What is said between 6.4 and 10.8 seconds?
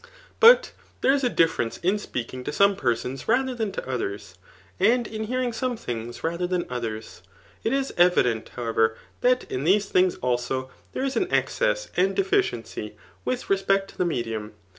than others. It is evident, however, that in these things also